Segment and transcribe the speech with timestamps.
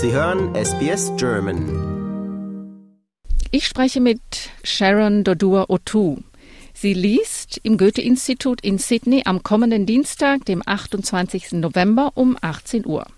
[0.00, 2.86] Sie hören SBS German.
[3.50, 4.20] Ich spreche mit
[4.62, 6.18] Sharon Dodur Otu.
[6.72, 11.54] Sie liest im Goethe-Institut in Sydney am kommenden Dienstag, dem 28.
[11.54, 13.08] November um 18 Uhr.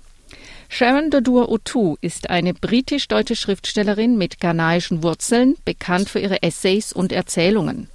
[0.71, 7.13] Sharon Dodur Otu ist eine britisch-deutsche Schriftstellerin mit ghanaischen Wurzeln, bekannt für ihre Essays und
[7.13, 7.91] Erzählungen.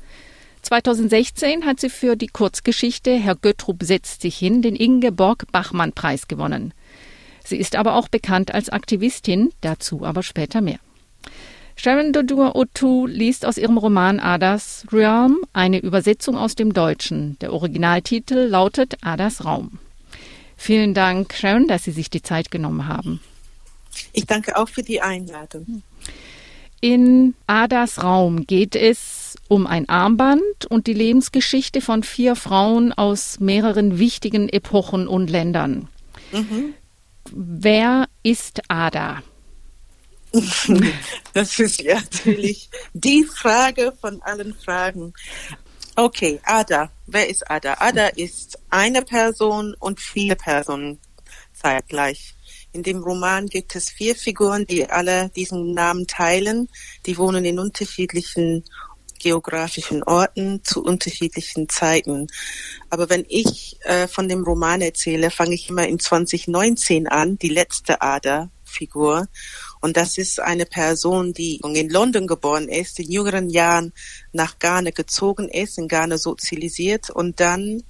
[0.61, 6.71] 2016 hat sie für die Kurzgeschichte Herr Göttrup setzt sich hin den Ingeborg-Bachmann-Preis gewonnen.
[7.45, 10.79] Sie ist aber auch bekannt als Aktivistin, dazu aber später mehr.
[11.77, 17.37] Sharon Dodur Otu liest aus ihrem Roman Adas Realm eine Übersetzung aus dem Deutschen.
[17.39, 19.79] Der Originaltitel lautet Adas Raum.
[20.57, 23.19] Vielen Dank, Sharon, dass Sie sich die Zeit genommen haben.
[24.13, 25.83] Ich danke auch für die Einladung.
[26.81, 33.39] In Adas Raum geht es um ein Armband und die Lebensgeschichte von vier Frauen aus
[33.39, 35.87] mehreren wichtigen Epochen und Ländern.
[36.31, 36.73] Mhm.
[37.31, 39.23] Wer ist Ada?
[41.33, 45.13] Das ist ja natürlich die Frage von allen Fragen.
[45.95, 46.91] Okay, Ada.
[47.07, 47.75] Wer ist Ada?
[47.79, 50.99] Ada ist eine Person und viele Personen
[51.53, 52.35] zeitgleich.
[52.73, 56.67] In dem Roman gibt es vier Figuren, die alle diesen Namen teilen.
[57.05, 58.65] Die wohnen in unterschiedlichen
[59.19, 62.27] geografischen Orten zu unterschiedlichen Zeiten.
[62.89, 67.49] Aber wenn ich äh, von dem Roman erzähle, fange ich immer in 2019 an, die
[67.49, 69.27] letzte Ada-Figur.
[69.81, 73.93] Und das ist eine Person, die in London geboren ist, in jüngeren Jahren
[74.31, 77.83] nach Ghana gezogen ist, in Ghana sozialisiert und dann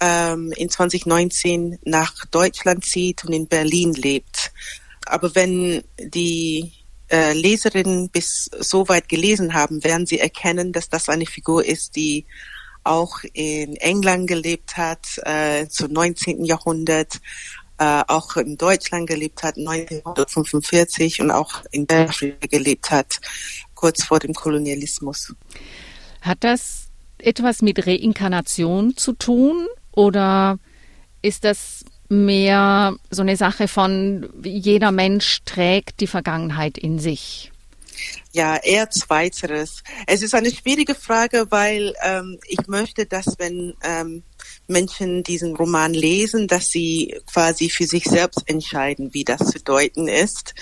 [0.00, 4.52] ähm, in 2019 nach Deutschland zieht und in Berlin lebt.
[5.06, 6.72] Aber wenn die
[7.10, 11.96] äh, Leserinnen bis so weit gelesen haben, werden sie erkennen, dass das eine Figur ist,
[11.96, 12.24] die
[12.84, 16.44] auch in England gelebt hat, äh, zum 19.
[16.44, 17.20] Jahrhundert,
[17.78, 23.20] äh, auch in Deutschland gelebt hat, 1945 und auch in Belgien gelebt hat,
[23.74, 25.34] kurz vor dem Kolonialismus.
[26.22, 26.88] Hat das
[27.18, 30.58] etwas mit Reinkarnation zu tun oder
[31.22, 37.50] ist das mehr so eine Sache von jeder Mensch trägt die Vergangenheit in sich?
[38.32, 39.82] Ja, eher zweiteres.
[40.06, 44.22] Es ist eine schwierige Frage, weil ähm, ich möchte, dass wenn ähm,
[44.68, 50.08] Menschen diesen Roman lesen, dass sie quasi für sich selbst entscheiden, wie das zu deuten
[50.08, 50.54] ist.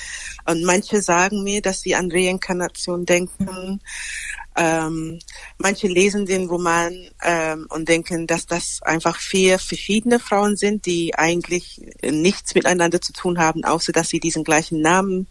[0.46, 3.80] Und manche sagen mir, dass sie an Reinkarnation denken.
[4.56, 5.18] Ähm,
[5.58, 11.14] manche lesen den Roman ähm, und denken, dass das einfach vier verschiedene Frauen sind, die
[11.16, 15.26] eigentlich nichts miteinander zu tun haben, außer dass sie diesen gleichen Namen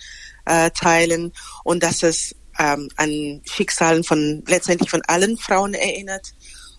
[0.46, 1.32] äh, teilen
[1.64, 6.34] und dass es ähm, an Schicksalen von letztendlich von allen Frauen erinnert.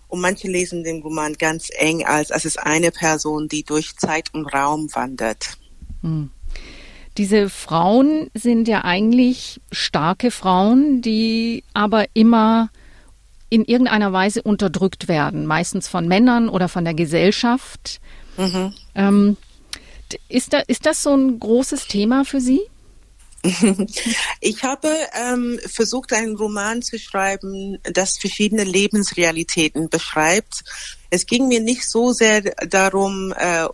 [0.07, 4.33] Und manche lesen den Roman ganz eng als, als es eine Person, die durch Zeit
[4.33, 5.57] und Raum wandert.
[6.01, 6.29] Hm.
[7.17, 12.69] Diese Frauen sind ja eigentlich starke Frauen, die aber immer
[13.49, 18.01] in irgendeiner Weise unterdrückt werden, meistens von Männern oder von der Gesellschaft.
[18.37, 18.73] Mhm.
[18.95, 19.37] Ähm,
[20.27, 22.61] ist, da, ist das so ein großes Thema für Sie?
[24.41, 30.63] Ich habe ähm, versucht, einen Roman zu schreiben, das verschiedene Lebensrealitäten beschreibt.
[31.09, 33.67] Es ging mir nicht so sehr darum, äh,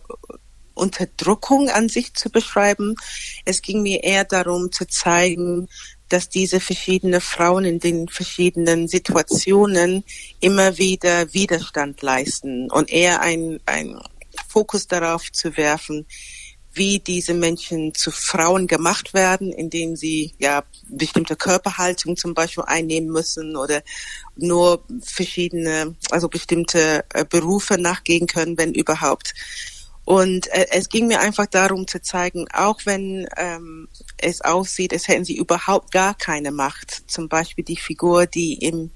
[0.82, 2.96] Unterdrückung an sich zu beschreiben.
[3.44, 5.68] Es ging mir eher darum zu zeigen,
[6.08, 10.04] dass diese verschiedenen Frauen in den verschiedenen Situationen
[10.40, 13.98] immer wieder Widerstand leisten und eher ein, ein
[14.48, 16.06] Fokus darauf zu werfen,
[16.74, 23.10] wie diese Menschen zu Frauen gemacht werden, indem sie ja bestimmte Körperhaltung zum Beispiel einnehmen
[23.10, 23.82] müssen oder
[24.36, 29.34] nur verschiedene, also bestimmte äh, Berufe nachgehen können, wenn überhaupt.
[30.04, 33.86] Und äh, es ging mir einfach darum zu zeigen, auch wenn ähm,
[34.18, 37.08] es aussieht, als hätten sie überhaupt gar keine Macht.
[37.10, 38.90] Zum Beispiel die Figur, die im,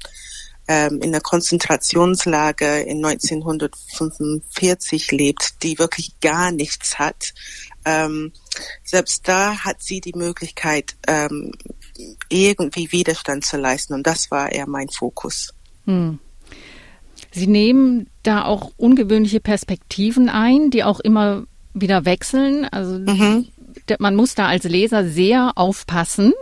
[0.66, 7.34] ähm, in der Konzentrationslager in 1945 lebt, die wirklich gar nichts hat.
[7.84, 8.33] Ähm,
[8.83, 11.53] selbst da hat sie die Möglichkeit, ähm,
[12.28, 13.95] irgendwie Widerstand zu leisten.
[13.95, 15.54] Und das war eher mein Fokus.
[15.84, 16.19] Hm.
[17.36, 21.44] Sie nehmen da auch ungewöhnliche Perspektiven ein, die auch immer
[21.74, 22.65] wieder wechseln.
[22.65, 23.48] Also mhm.
[23.98, 26.33] man muss da als Leser sehr aufpassen.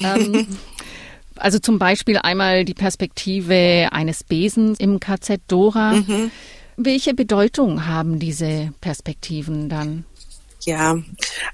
[0.00, 0.48] ähm,
[1.36, 5.92] also zum Beispiel einmal die Perspektive eines Besens im KZ Dora.
[5.92, 6.32] Mhm.
[6.76, 10.04] Welche Bedeutung haben diese Perspektiven dann?
[10.64, 10.98] Ja,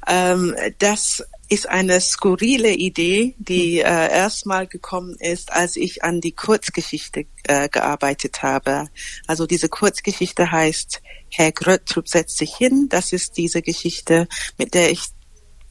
[0.06, 1.22] ähm, das
[1.54, 3.86] ist eine skurrile Idee, die hm.
[3.86, 8.88] äh, erstmal gekommen ist, als ich an die Kurzgeschichte äh, gearbeitet habe.
[9.28, 12.88] Also diese Kurzgeschichte heißt Herr Gröttrup setzt sich hin.
[12.88, 14.26] Das ist diese Geschichte,
[14.58, 15.04] mit der ich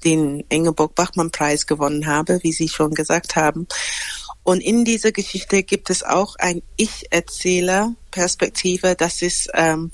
[0.06, 3.68] den Ingeborg-Bachmann-Preis gewonnen habe, wie Sie schon gesagt haben.
[4.44, 8.96] Und in dieser Geschichte gibt es auch ein Ich-Erzähler-Perspektive.
[8.96, 9.92] Das ist, ähm,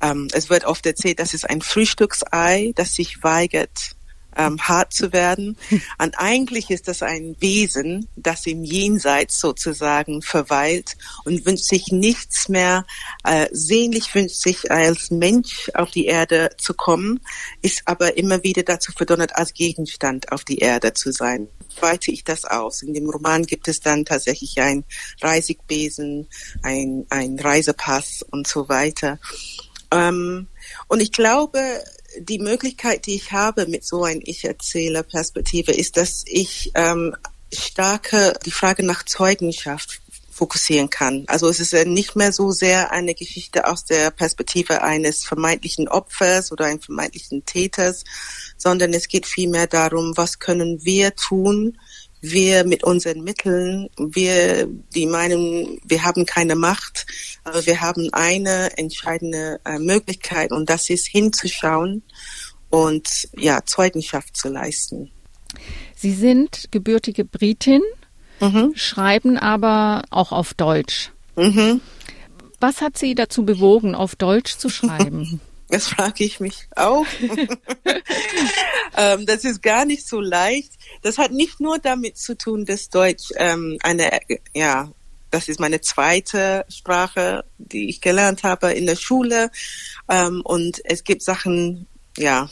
[0.00, 3.94] ähm, es wird oft erzählt, das ist ein Frühstücksei, das sich weigert,
[4.36, 5.56] ähm, hart zu werden.
[5.98, 12.48] Und eigentlich ist das ein Wesen, das im Jenseits sozusagen verweilt und wünscht sich nichts
[12.48, 12.84] mehr,
[13.24, 17.20] äh, sehnlich wünscht sich als Mensch auf die Erde zu kommen,
[17.60, 21.48] ist aber immer wieder dazu verdonnert, als Gegenstand auf die Erde zu sein.
[21.80, 22.82] Weite ich das aus.
[22.82, 24.84] In dem Roman gibt es dann tatsächlich ein
[25.20, 26.28] Reisigbesen,
[26.62, 29.18] ein, ein Reisepass und so weiter.
[29.90, 30.48] Ähm,
[30.88, 31.60] und ich glaube,
[32.18, 37.14] die Möglichkeit, die ich habe mit so ein Ich-Erzähler-Perspektive, ist, dass ich ähm,
[37.52, 40.00] starke die Frage nach Zeugenschaft
[40.30, 41.24] fokussieren kann.
[41.28, 46.50] Also es ist nicht mehr so sehr eine Geschichte aus der Perspektive eines vermeintlichen Opfers
[46.50, 48.04] oder eines vermeintlichen Täters,
[48.56, 51.78] sondern es geht vielmehr darum, was können wir tun,
[52.22, 57.04] wir mit unseren Mitteln, wir, die meinen, wir haben keine Macht,
[57.44, 62.02] aber wir haben eine entscheidende äh, Möglichkeit und das ist hinzuschauen
[62.70, 65.10] und ja, Zeugenschaft zu leisten.
[65.96, 67.82] Sie sind gebürtige Britin,
[68.40, 68.72] mhm.
[68.76, 71.10] schreiben aber auch auf Deutsch.
[71.36, 71.80] Mhm.
[72.60, 75.40] Was hat Sie dazu bewogen, auf Deutsch zu schreiben?
[75.72, 77.06] Das frage ich mich auch.
[78.98, 80.72] ähm, das ist gar nicht so leicht.
[81.00, 84.20] Das hat nicht nur damit zu tun, dass Deutsch ähm, eine,
[84.52, 84.92] ja,
[85.30, 89.50] das ist meine zweite Sprache, die ich gelernt habe in der Schule.
[90.10, 91.86] Ähm, und es gibt Sachen,
[92.18, 92.50] ja,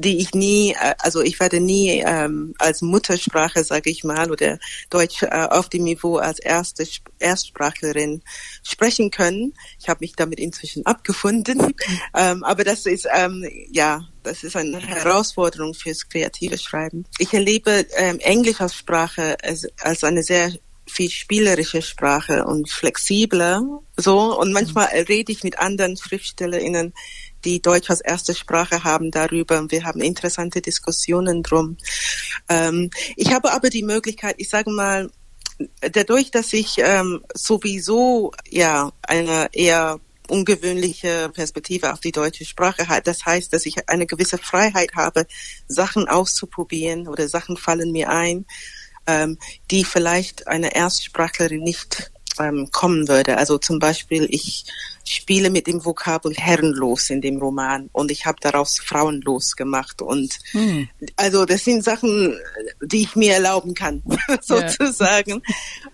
[0.00, 4.58] die ich nie, äh, also ich werde nie ähm, als Muttersprache, sage ich mal, oder
[4.88, 6.86] Deutsch äh, auf dem Niveau als erste
[7.18, 8.22] Erstsprachlerin
[8.62, 9.54] sprechen können.
[9.78, 11.74] Ich habe mich damit inzwischen abgefunden,
[12.16, 17.04] ähm, aber das ist ähm, ja, das ist eine Herausforderung fürs kreative Schreiben.
[17.18, 20.52] Ich erlebe ähm, Englisch als Sprache als, als eine sehr
[20.86, 23.62] viel spielerische Sprache und flexibler
[23.96, 26.92] so und manchmal rede ich mit anderen SchriftstellerInnen
[27.44, 31.76] die Deutsch als erste Sprache haben darüber wir haben interessante Diskussionen drum.
[32.48, 35.10] Ähm, ich habe aber die Möglichkeit, ich sage mal,
[35.80, 43.06] dadurch, dass ich ähm, sowieso ja eine eher ungewöhnliche Perspektive auf die deutsche Sprache hat.
[43.06, 45.26] Das heißt, dass ich eine gewisse Freiheit habe,
[45.66, 48.46] Sachen auszuprobieren oder Sachen fallen mir ein,
[49.06, 49.38] ähm,
[49.70, 53.38] die vielleicht eine Erstsprachlerin nicht ähm, kommen würde.
[53.38, 54.66] Also zum Beispiel, ich
[55.04, 60.38] spiele mit dem Vokabel herrenlos in dem Roman und ich habe daraus frauenlos gemacht und
[60.52, 60.88] hm.
[61.16, 62.38] also das sind Sachen,
[62.82, 64.02] die ich mir erlauben kann,
[64.40, 65.42] sozusagen.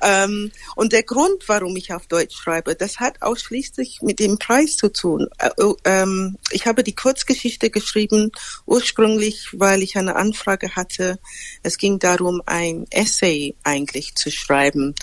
[0.03, 0.25] Yeah.
[0.25, 4.77] Ähm, und der Grund, warum ich auf Deutsch schreibe, das hat ausschließlich mit dem Preis
[4.77, 5.29] zu tun.
[5.39, 5.51] Äh,
[5.85, 8.33] ähm, ich habe die Kurzgeschichte geschrieben,
[8.67, 11.19] ursprünglich, weil ich eine Anfrage hatte.
[11.63, 14.95] Es ging darum, ein Essay eigentlich zu schreiben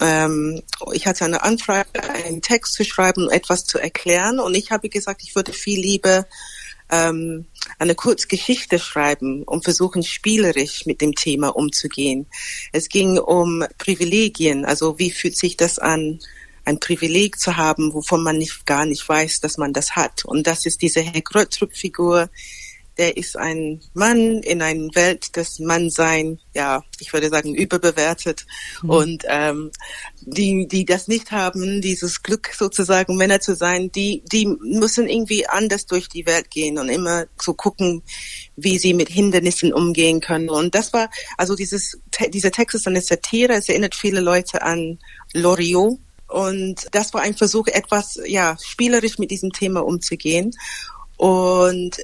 [0.00, 0.62] ähm,
[0.92, 1.88] ich hatte eine Anfrage,
[2.24, 6.26] einen Text zu schreiben, etwas zu erklären und ich habe gesagt, ich würde viel lieber
[6.90, 7.46] ähm,
[7.78, 12.26] eine Kurzgeschichte schreiben und versuchen spielerisch mit dem Thema umzugehen.
[12.72, 16.18] Es ging um Privilegien, also wie fühlt sich das an,
[16.64, 20.24] ein Privileg zu haben, wovon man nicht gar nicht weiß, dass man das hat.
[20.24, 22.28] Und das ist diese Herr Gröttrup-Figur,
[22.98, 28.44] der ist ein Mann in einer Welt des Mannsein, ja, ich würde sagen, überbewertet.
[28.82, 28.90] Mhm.
[28.90, 29.70] Und ähm,
[30.20, 35.46] die, die das nicht haben, dieses Glück sozusagen Männer zu sein, die, die müssen irgendwie
[35.46, 38.02] anders durch die Welt gehen und immer so gucken,
[38.56, 40.50] wie sie mit Hindernissen umgehen können.
[40.50, 41.98] Und das war, also dieses,
[42.30, 44.98] dieser Text ist eine Satire, es erinnert viele Leute an
[45.32, 45.98] Loriot.
[46.26, 50.52] Und das war ein Versuch, etwas, ja, spielerisch mit diesem Thema umzugehen.
[51.16, 51.96] Und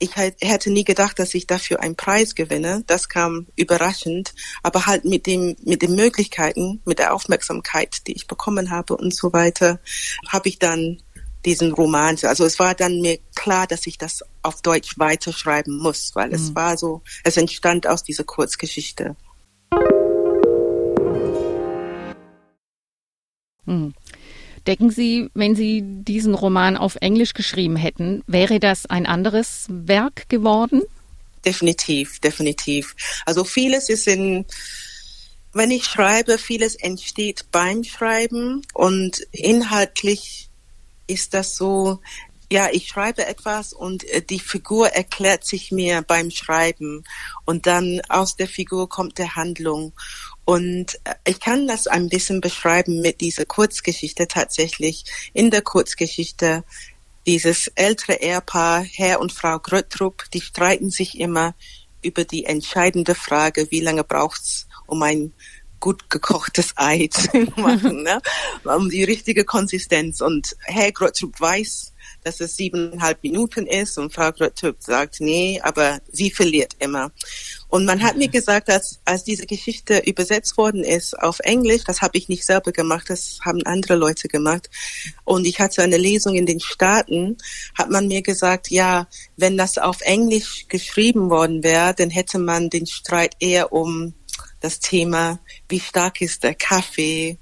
[0.00, 2.82] ich hätte nie gedacht, dass ich dafür einen Preis gewinne.
[2.86, 8.26] Das kam überraschend, aber halt mit dem mit den Möglichkeiten, mit der Aufmerksamkeit, die ich
[8.26, 9.78] bekommen habe und so weiter,
[10.26, 11.02] habe ich dann
[11.44, 12.16] diesen Roman.
[12.22, 16.34] Also es war dann mir klar, dass ich das auf Deutsch weiterschreiben muss, weil mhm.
[16.34, 19.16] es war so, es entstand aus dieser Kurzgeschichte.
[23.66, 23.94] Mhm.
[24.66, 30.28] Denken Sie, wenn Sie diesen Roman auf Englisch geschrieben hätten, wäre das ein anderes Werk
[30.28, 30.82] geworden?
[31.44, 32.94] Definitiv, definitiv.
[33.24, 34.44] Also vieles ist in,
[35.52, 40.50] wenn ich schreibe, vieles entsteht beim Schreiben und inhaltlich
[41.06, 42.00] ist das so,
[42.52, 47.04] ja, ich schreibe etwas und äh, die Figur erklärt sich mir beim Schreiben
[47.44, 49.92] und dann aus der Figur kommt der Handlung
[50.50, 55.04] und äh, ich kann das ein bisschen beschreiben mit dieser Kurzgeschichte tatsächlich.
[55.32, 56.64] In der Kurzgeschichte
[57.24, 61.54] dieses ältere Ehepaar, Herr und Frau Gröttrup, die streiten sich immer
[62.02, 65.32] über die entscheidende Frage, wie lange braucht's, um ein
[65.78, 68.20] gut gekochtes Ei zu machen, ne?
[68.64, 70.20] um die richtige Konsistenz.
[70.20, 71.92] Und Herr Grottrup weiß,
[72.24, 77.12] dass es siebeneinhalb Minuten ist und Frau Grottrup sagt, nee, aber sie verliert immer.
[77.68, 82.02] Und man hat mir gesagt, dass als diese Geschichte übersetzt worden ist auf Englisch, das
[82.02, 84.70] habe ich nicht selber gemacht, das haben andere Leute gemacht.
[85.24, 87.38] Und ich hatte eine Lesung in den Staaten,
[87.76, 92.70] hat man mir gesagt, ja, wenn das auf Englisch geschrieben worden wäre, dann hätte man
[92.70, 94.14] den Streit eher um
[94.60, 97.38] das Thema, wie stark ist der Kaffee?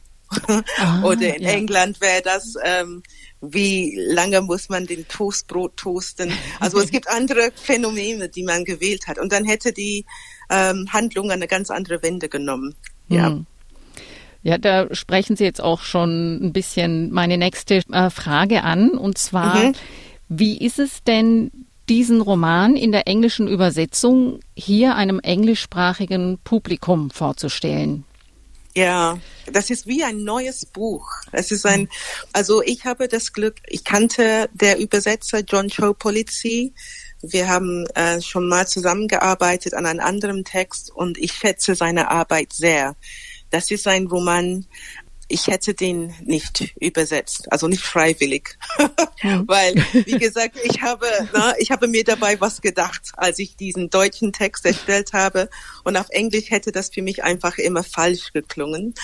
[0.79, 1.51] Ah, Oder in ja.
[1.51, 3.03] England wäre das, ähm,
[3.41, 6.33] wie lange muss man den Toastbrot toasten?
[6.61, 9.19] Also es gibt andere Phänomene, die man gewählt hat.
[9.19, 10.05] Und dann hätte die
[10.51, 12.75] ähm, Handlung eine ganz andere Wende genommen.
[13.09, 13.29] Ja.
[13.29, 13.47] Hm.
[14.43, 18.91] Ja, da sprechen Sie jetzt auch schon ein bisschen meine nächste äh, Frage an.
[18.91, 19.73] Und zwar, mhm.
[20.29, 21.51] wie ist es denn,
[21.89, 28.05] diesen Roman in der englischen Übersetzung hier einem englischsprachigen Publikum vorzustellen?
[28.79, 31.11] Ja, das ist wie ein neues Buch.
[31.33, 31.89] Es ist ein,
[32.33, 36.73] also ich habe das Glück, ich kannte der Übersetzer John Cho Polizzi.
[37.21, 42.53] Wir haben äh, schon mal zusammengearbeitet an einem anderen Text und ich schätze seine Arbeit
[42.53, 42.95] sehr.
[43.51, 44.65] Das ist ein Roman,
[45.29, 48.59] ich hätte den nicht übersetzt, also nicht freiwillig,
[49.47, 53.91] weil wie gesagt, ich habe, na, ich habe mir dabei was gedacht, als ich diesen
[53.91, 55.51] deutschen Text erstellt habe.
[55.85, 58.95] Und auf Englisch hätte das für mich einfach immer falsch geklungen.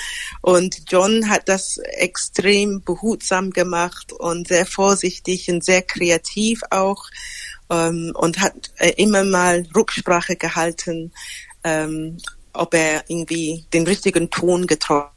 [0.41, 7.05] Und John hat das extrem behutsam gemacht und sehr vorsichtig und sehr kreativ auch
[7.71, 11.13] ähm, und hat äh, immer mal Rücksprache gehalten,
[11.65, 12.19] ähm,
[12.53, 15.15] ob er irgendwie den richtigen Ton getroffen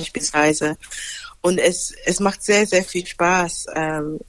[0.00, 0.76] beispielsweise.
[1.42, 4.20] Und es, es macht sehr, sehr viel Spaß, ähm,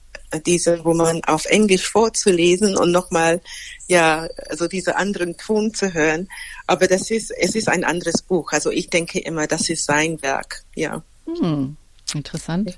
[0.45, 3.41] diesen Roman auf Englisch vorzulesen und nochmal,
[3.87, 6.29] ja, also diese anderen Ton zu hören.
[6.67, 8.53] Aber das ist, es ist ein anderes Buch.
[8.53, 11.03] Also ich denke immer, das ist sein Werk, ja.
[11.25, 11.75] Hm,
[12.13, 12.77] interessant.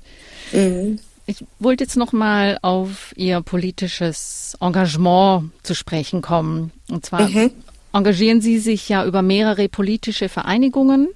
[0.52, 0.98] Mhm.
[1.26, 6.70] Ich wollte jetzt nochmal auf Ihr politisches Engagement zu sprechen kommen.
[6.90, 7.50] Und zwar mhm.
[7.92, 11.08] engagieren Sie sich ja über mehrere politische Vereinigungen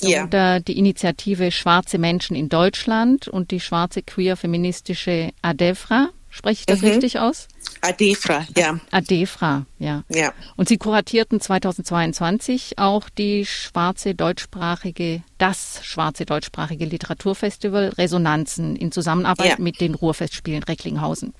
[0.00, 0.60] darunter ja.
[0.60, 6.10] die Initiative Schwarze Menschen in Deutschland und die schwarze queer-feministische ADEFRA.
[6.28, 6.88] Spreche ich das mhm.
[6.88, 7.48] richtig aus?
[7.80, 8.78] ADEFRA, ja.
[8.90, 10.04] ADEFRA, ja.
[10.10, 10.34] ja.
[10.56, 19.50] Und Sie kuratierten 2022 auch die schwarze deutschsprachige, das schwarze deutschsprachige Literaturfestival Resonanzen in Zusammenarbeit
[19.50, 19.56] ja.
[19.58, 21.32] mit den Ruhrfestspielen Recklinghausen.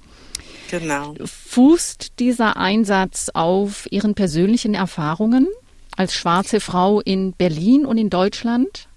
[0.70, 1.14] Genau.
[1.22, 5.46] Fußt dieser Einsatz auf Ihren persönlichen Erfahrungen?
[5.96, 8.88] Als schwarze Frau in Berlin und in Deutschland?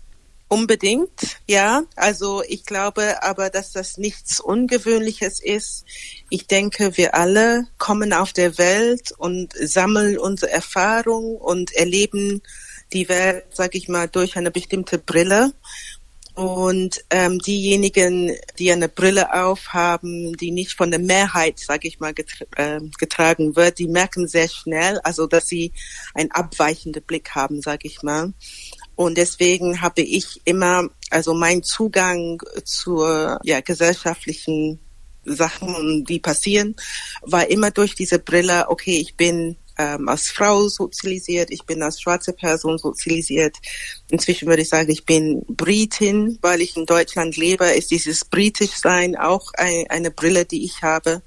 [0.52, 1.84] Unbedingt, ja.
[1.96, 5.86] Also ich glaube aber, dass das nichts Ungewöhnliches ist.
[6.30, 12.42] Ich denke, wir alle kommen auf der Welt und sammeln unsere Erfahrung und erleben
[12.94, 15.54] die Welt, sag ich mal, durch eine bestimmte Brille.
[16.40, 22.14] Und ähm, diejenigen, die eine Brille aufhaben, die nicht von der Mehrheit, sage ich mal,
[22.14, 25.74] getra äh, getragen wird, die merken sehr schnell, also dass sie
[26.14, 28.32] einen abweichenden Blick haben, sage ich mal.
[28.96, 34.80] Und deswegen habe ich immer, also mein Zugang zur ja, gesellschaftlichen
[35.26, 36.78] Sachen, die passieren,
[37.22, 42.02] war immer durch diese Brille, okay, ich bin ähm, als Frau sozialisiert, ich bin als
[42.02, 43.56] schwarze Person sozialisiert.
[44.12, 49.16] Inzwischen würde ich sagen, ich bin Britin, weil ich in Deutschland lebe, ist dieses Britischsein
[49.16, 51.22] auch ein, eine Brille, die ich habe.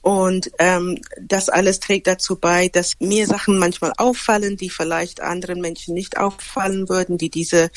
[0.00, 5.60] Und ähm, das alles trägt dazu bei, dass mir Sachen manchmal auffallen, die vielleicht anderen
[5.60, 7.70] Menschen nicht auffallen würden, die diese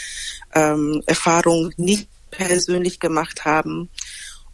[0.54, 3.90] ähm, Erfahrung nicht persönlich gemacht haben.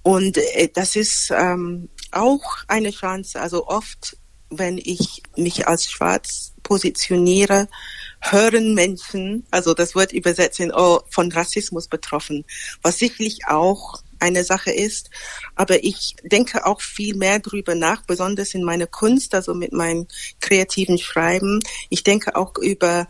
[0.01, 3.39] Und äh, das ist ähm, auch eine Chance.
[3.39, 4.17] Also oft
[4.49, 7.67] wenn ich mich als schwarz positioniere,
[8.21, 12.43] hören Menschen, also das wird übersetzt in oh, von Rassismus betroffen,
[12.81, 15.09] was sicherlich auch eine Sache ist.
[15.55, 20.07] Aber ich denke auch viel mehr drüber nach, besonders in meiner Kunst, also mit meinem
[20.39, 21.59] kreativen Schreiben.
[21.89, 23.07] Ich denke auch über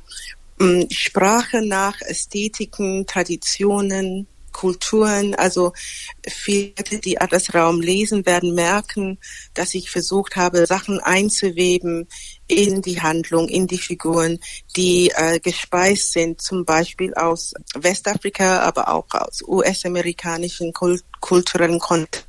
[0.59, 5.73] mh, hm, Sprache nach, Ästhetiken, Traditionen, Kulturen, also
[6.25, 6.71] viele,
[7.03, 9.19] die das Raum lesen, werden merken,
[9.53, 12.07] dass ich versucht habe, Sachen einzuweben
[12.47, 14.39] in die Handlung, in die Figuren,
[14.77, 22.25] die äh, gespeist sind, zum Beispiel aus Westafrika, aber auch aus US-amerikanischen Kult kulturellen Kontext.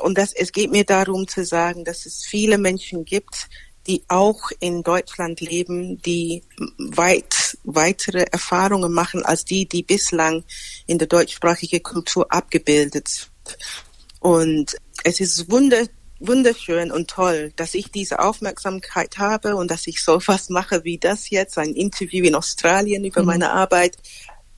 [0.00, 3.48] Und das, es geht mir darum zu sagen, dass es viele Menschen gibt,
[3.86, 6.42] die auch in Deutschland leben, die
[6.78, 10.44] weit weitere Erfahrungen machen als die, die bislang
[10.86, 13.58] in der deutschsprachigen Kultur abgebildet sind.
[14.20, 15.86] Und es ist wunder,
[16.20, 20.98] wunderschön und toll, dass ich diese Aufmerksamkeit habe und dass ich so was mache wie
[20.98, 23.26] das jetzt, ein Interview in Australien über mhm.
[23.26, 23.96] meine Arbeit.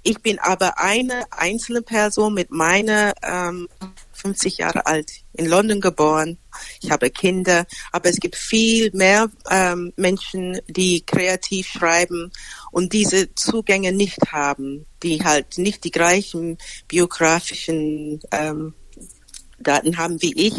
[0.03, 3.69] Ich bin aber eine einzelne Person mit meiner ähm,
[4.13, 6.39] 50 Jahre alt, in London geboren.
[6.81, 12.31] Ich habe Kinder, aber es gibt viel mehr ähm, Menschen, die kreativ schreiben
[12.71, 18.75] und diese Zugänge nicht haben, die halt nicht die gleichen biografischen ähm,
[19.59, 20.55] Daten haben wie ich,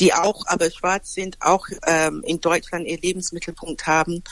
[0.00, 4.22] die auch aber schwarz sind, auch ähm, in Deutschland ihr Lebensmittelpunkt haben.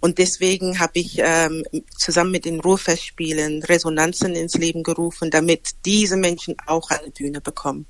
[0.00, 1.64] Und deswegen habe ich ähm,
[1.96, 7.86] zusammen mit den Ruhrfestspielen Resonanzen ins Leben gerufen, damit diese Menschen auch eine Bühne bekommen.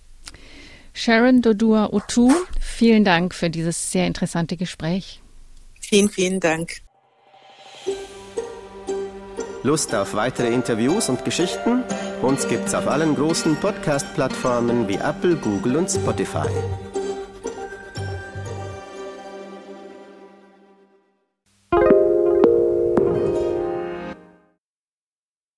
[0.95, 5.21] Sharon Dodua Otu, vielen Dank für dieses sehr interessante Gespräch.
[5.81, 6.81] Vielen, vielen Dank.
[9.63, 11.83] Lust auf weitere Interviews und Geschichten?
[12.23, 16.49] Uns gibt's auf allen großen Podcast-Plattformen wie Apple, Google und Spotify.